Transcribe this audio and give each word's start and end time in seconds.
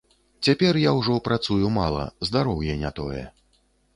Цяпер 0.45 0.79
я 0.83 0.93
ўжо 0.99 1.17
працую 1.27 1.69
мала, 1.77 2.07
здароўе 2.31 2.79
не 2.85 2.93
тое. 3.01 3.21